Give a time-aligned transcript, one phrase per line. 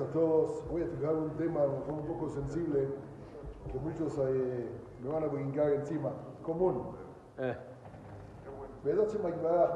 [0.00, 0.64] a todos.
[0.70, 2.88] Voy a tocar un tema un poco sensible
[3.70, 4.68] que muchos eh,
[5.02, 6.10] me van a brincar encima.
[6.42, 6.92] Común.
[7.38, 7.56] Eh,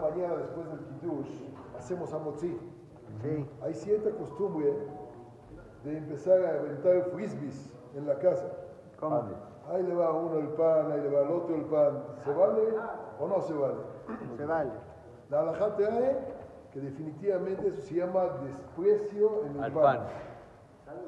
[0.01, 1.29] mañana después del Kiddush
[1.77, 2.59] hacemos amotzi.
[3.23, 3.47] Sí.
[3.63, 4.75] Hay cierta costumbre
[5.85, 8.47] de empezar a aventar frisbees en la casa.
[8.99, 9.25] ¿Cómo?
[9.71, 12.03] Ahí le va uno el pan, ahí le va al otro el pan.
[12.25, 12.63] ¿Se vale
[13.21, 13.75] o no se vale?
[14.37, 14.71] Se vale.
[15.31, 16.19] La halajá trae
[16.73, 19.83] que definitivamente eso se llama desprecio en el al pan.
[19.99, 20.07] pan.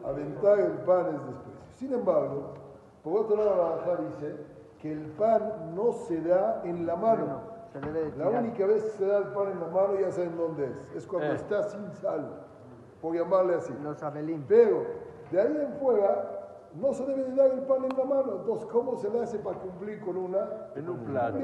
[0.04, 1.64] Aventar el pan es desprecio.
[1.78, 2.54] Sin embargo,
[3.02, 4.36] por otro lado, la halajá dice
[4.80, 7.40] que el pan no se da en la mano.
[7.72, 10.10] Se debe de La única vez que se da el pan en la mano ya
[10.12, 10.96] saben dónde es.
[10.96, 11.34] Es cuando Eh.
[11.36, 12.30] está sin sal,
[13.00, 13.72] por llamarle así.
[13.82, 14.44] Los abelín.
[14.46, 14.84] Pero
[15.32, 16.30] de ahí en fuera
[16.74, 18.32] no se debe de dar el pan en la mano.
[18.40, 20.46] Entonces, ¿cómo se le hace para cumplir con una?
[20.76, 21.38] En un plato.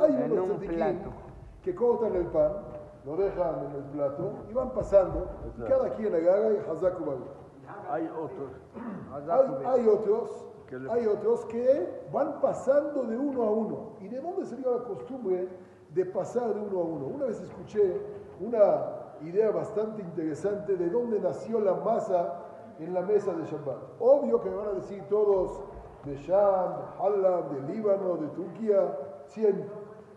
[0.00, 1.10] Hay En unos un plato.
[1.62, 2.52] que cortan el pan,
[3.04, 5.26] lo dejan en el plato y van pasando.
[5.58, 7.04] Y cada quien agarra y hazaku.
[7.90, 8.50] Hay otros.
[9.12, 10.46] Hay, hay otros,
[10.90, 13.92] hay otros que van pasando de uno a uno.
[14.00, 15.48] ¿Y de dónde se dio la costumbre
[15.90, 17.06] de pasar de uno a uno?
[17.06, 18.00] Una vez escuché
[18.40, 22.40] una idea bastante interesante de dónde nació la masa
[22.78, 23.78] en la mesa de Shabbat.
[24.00, 25.62] Obvio que me van a decir todos
[26.04, 29.68] de Sham, de Halab, de Líbano, de Turquía, 100.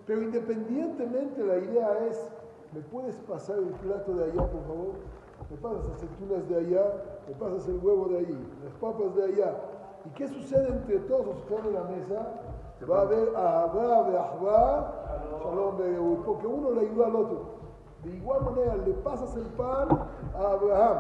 [0.06, 2.32] Pero independientemente la idea es,
[2.74, 4.94] ¿me puedes pasar el plato de allá, por favor?
[5.50, 6.94] Me pasas las aceitunas de allá,
[7.28, 9.56] me pasas el huevo de ahí, las papas de allá.
[10.06, 12.28] ¿Y qué sucede entre todos los que están en la mesa?
[12.90, 15.06] Va a haber Ahabá,
[15.56, 17.46] Shalom, porque uno le ayuda al otro.
[18.04, 19.88] De igual manera, le pasas el pan
[20.36, 20.98] a Abraham.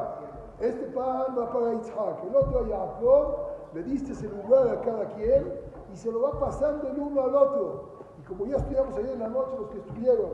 [0.60, 3.36] Este pan va para Isaac, el otro a Jacob,
[3.74, 5.54] le diste ese a cada quien
[5.92, 7.84] y se lo va pasando el uno al otro.
[8.20, 10.30] Y como ya estudiamos ayer en la noche los que estuvieron,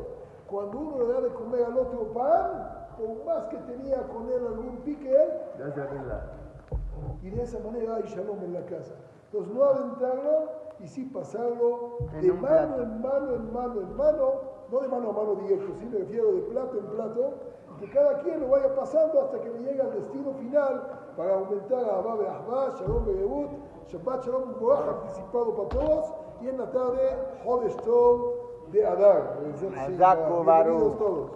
[0.52, 4.46] cuando uno le da de comer al otro pan, por más que tenía con él
[4.46, 5.16] algún pique,
[5.58, 6.24] Ya se arregla.
[7.24, 8.94] y de esa manera hay shalom en la casa.
[9.32, 10.50] Entonces no aventarlo
[10.80, 12.82] y sí pasarlo En de mano plato.
[12.84, 14.32] en mano, en mano, en mano,
[14.70, 17.34] no de mano a mano directo, sí me refiero de plato en plato,
[17.80, 20.84] que cada quien lo vaya pasando hasta que me llegue al destino final
[21.18, 23.50] para aumentar a Abba Be'ahba, Shalom Be'gebut,
[23.88, 27.00] Shabbat Shalom Boraj anticipado para todos, y en la tarde,
[27.46, 29.38] Hodesh Tov de Adar.
[29.78, 30.66] Hazaku Baruch.
[30.66, 31.32] Bienvenidos todos.